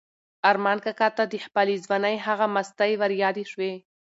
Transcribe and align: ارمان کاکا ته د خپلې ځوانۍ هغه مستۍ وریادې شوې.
ارمان 0.49 0.77
کاکا 0.85 1.07
ته 1.17 1.23
د 1.27 1.35
خپلې 1.45 1.75
ځوانۍ 1.85 2.15
هغه 2.27 2.45
مستۍ 2.55 2.91
وریادې 3.01 3.45
شوې. 3.51 3.73